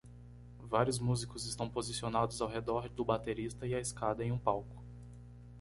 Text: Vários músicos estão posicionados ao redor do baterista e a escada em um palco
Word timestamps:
Vários 0.63 0.97
músicos 0.97 1.45
estão 1.45 1.69
posicionados 1.69 2.41
ao 2.41 2.47
redor 2.47 2.89
do 2.89 3.05
baterista 3.05 3.67
e 3.67 3.75
a 3.75 3.79
escada 3.79 4.25
em 4.25 4.31
um 4.31 4.39
palco 4.39 4.81